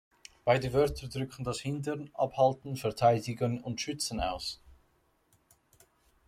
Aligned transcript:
Beide 0.45 0.73
Wörter 0.73 1.09
drücken 1.09 1.43
das 1.43 1.59
Hindern, 1.59 2.09
Abhalten, 2.15 2.75
Verteidigen 2.75 3.61
und 3.63 3.79
Schützen 3.81 4.19
aus. 4.19 4.59